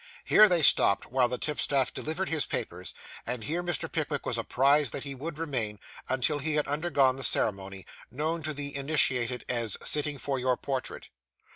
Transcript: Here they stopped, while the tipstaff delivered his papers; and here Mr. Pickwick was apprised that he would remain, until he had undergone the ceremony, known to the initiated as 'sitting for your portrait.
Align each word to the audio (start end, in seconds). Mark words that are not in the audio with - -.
Here 0.25 0.49
they 0.49 0.63
stopped, 0.63 1.05
while 1.11 1.27
the 1.27 1.37
tipstaff 1.37 1.93
delivered 1.93 2.27
his 2.27 2.47
papers; 2.47 2.91
and 3.23 3.43
here 3.43 3.61
Mr. 3.61 3.85
Pickwick 3.87 4.25
was 4.25 4.35
apprised 4.35 4.93
that 4.93 5.03
he 5.03 5.13
would 5.13 5.37
remain, 5.37 5.77
until 6.09 6.39
he 6.39 6.55
had 6.55 6.67
undergone 6.67 7.17
the 7.17 7.23
ceremony, 7.23 7.85
known 8.09 8.41
to 8.41 8.53
the 8.55 8.75
initiated 8.75 9.45
as 9.47 9.77
'sitting 9.83 10.17
for 10.17 10.39
your 10.39 10.57
portrait. 10.57 11.09